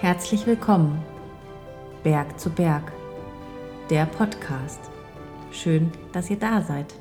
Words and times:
Herzlich 0.00 0.46
willkommen. 0.46 1.02
Berg 2.04 2.38
zu 2.38 2.50
Berg. 2.50 2.92
Der 3.90 4.06
Podcast. 4.06 4.78
Schön, 5.50 5.90
dass 6.12 6.30
ihr 6.30 6.38
da 6.38 6.62
seid. 6.62 6.94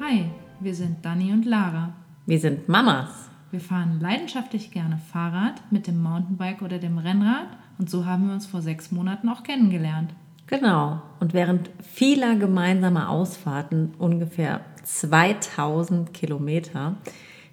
Hi, 0.00 0.24
wir 0.58 0.74
sind 0.74 1.04
Dani 1.04 1.30
und 1.30 1.44
Lara. 1.44 1.92
Wir 2.26 2.40
sind 2.40 2.68
Mamas. 2.68 3.30
Wir 3.52 3.60
fahren 3.60 4.00
leidenschaftlich 4.00 4.72
gerne 4.72 4.98
Fahrrad 5.12 5.62
mit 5.70 5.86
dem 5.86 6.02
Mountainbike 6.02 6.62
oder 6.62 6.78
dem 6.78 6.98
Rennrad 6.98 7.46
und 7.78 7.88
so 7.88 8.04
haben 8.06 8.26
wir 8.26 8.34
uns 8.34 8.46
vor 8.46 8.60
sechs 8.60 8.90
Monaten 8.90 9.28
auch 9.28 9.44
kennengelernt. 9.44 10.16
Genau. 10.48 11.00
Und 11.20 11.32
während 11.32 11.70
vieler 11.80 12.34
gemeinsamer 12.34 13.08
Ausfahrten, 13.08 13.94
ungefähr 13.98 14.62
2000 14.82 16.12
Kilometer, 16.12 16.96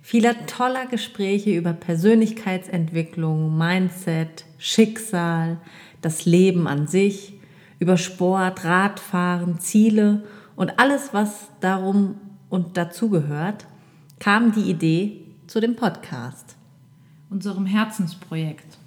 vieler 0.01 0.45
toller 0.47 0.87
Gespräche 0.87 1.51
über 1.51 1.73
Persönlichkeitsentwicklung, 1.73 3.57
Mindset, 3.57 4.45
Schicksal, 4.57 5.57
das 6.01 6.25
Leben 6.25 6.67
an 6.67 6.87
sich, 6.87 7.33
über 7.79 7.97
Sport, 7.97 8.63
Radfahren, 8.65 9.59
Ziele 9.59 10.23
und 10.55 10.79
alles, 10.79 11.13
was 11.13 11.47
darum 11.61 12.15
und 12.49 12.77
dazugehört, 12.77 13.65
kam 14.19 14.51
die 14.51 14.69
Idee 14.69 15.21
zu 15.47 15.59
dem 15.59 15.75
Podcast. 15.75 16.55
Unserem 17.29 17.65
Herzensprojekt. 17.65 18.77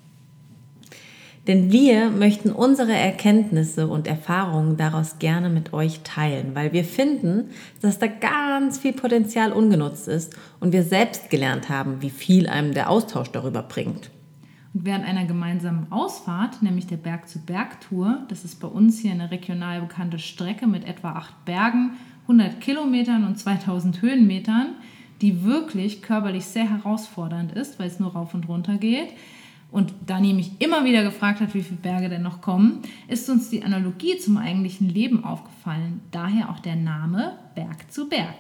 Denn 1.47 1.71
wir 1.71 2.09
möchten 2.09 2.51
unsere 2.51 2.93
Erkenntnisse 2.93 3.87
und 3.87 4.07
Erfahrungen 4.07 4.79
daraus 4.79 5.19
gerne 5.19 5.51
mit 5.51 5.75
euch 5.75 6.01
teilen, 6.03 6.55
weil 6.55 6.73
wir 6.73 6.85
finden, 6.85 7.51
dass 7.83 7.99
da 7.99 8.07
ganz 8.07 8.79
viel 8.79 8.95
Potenzial 8.95 9.53
ungenutzt 9.53 10.09
ist 10.09 10.35
und 10.61 10.73
wir 10.73 10.85
selbst 10.85 11.29
gelernt 11.29 11.69
haben, 11.69 12.01
wie 12.01 12.11
viel 12.11 12.49
einem 12.49 12.73
der 12.73 12.89
Austausch 12.89 13.31
darüber 13.31 13.63
bringt. 13.63 14.11
Und 14.73 14.87
während 14.87 15.05
einer 15.05 15.27
gemeinsamen 15.27 15.87
Ausfahrt, 15.93 16.63
nämlich 16.63 16.87
der 16.87 16.97
Berg-zu-Berg-Tour, 16.97 18.25
das 18.29 18.45
ist 18.45 18.59
bei 18.59 18.67
uns 18.67 19.01
hier 19.01 19.13
eine 19.13 19.31
regional 19.31 19.83
bekannte 19.83 20.19
Strecke 20.19 20.67
mit 20.67 20.87
etwa 20.87 21.13
acht 21.13 21.45
Bergen, 21.45 21.93
100 22.23 22.59
Kilometern 22.61 23.25
und 23.25 23.39
2000 23.39 24.01
Höhenmetern, 24.01 24.75
die 25.21 25.45
wirklich 25.45 26.01
körperlich 26.01 26.47
sehr 26.47 26.69
herausfordernd 26.69 27.53
ist, 27.53 27.79
weil 27.79 27.87
es 27.87 28.01
nur 28.01 28.13
rauf 28.13 28.35
und 28.35 28.49
runter 28.49 28.79
geht, 28.79 29.11
und 29.75 29.93
Dani 30.07 30.33
mich 30.33 30.53
immer 30.61 30.85
wieder 30.85 31.03
gefragt 31.03 31.41
hat, 31.41 31.53
wie 31.53 31.63
viele 31.63 31.81
Berge 31.81 32.09
denn 32.09 32.23
noch 32.23 32.41
kommen, 32.41 32.83
ist 33.09 33.29
uns 33.29 33.51
die 33.51 33.65
Analogie 33.65 34.17
zum 34.19 34.39
eigentlichen 34.39 34.89
Leben 34.89 35.25
aufgefallen. 35.25 36.01
Daher 36.13 36.51
auch 36.51 36.61
der 36.61 36.77
Name 36.77 37.33
Berg 37.57 37.91
zu 37.91 38.09
Berg. 38.09 38.37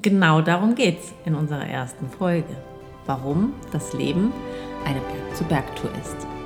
Genau 0.00 0.40
darum 0.40 0.74
geht 0.74 1.00
es 1.00 1.12
in 1.26 1.34
unserer 1.34 1.66
ersten 1.66 2.08
Folge. 2.08 2.56
Warum 3.04 3.52
das 3.72 3.92
Leben 3.92 4.32
eine 4.86 5.00
Berg-zu-Berg-Tour 5.00 5.90
ist. 6.00 6.43